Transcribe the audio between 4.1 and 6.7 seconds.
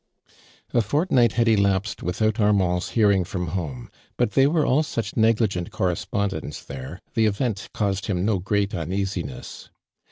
but they were all pach negligent correspondents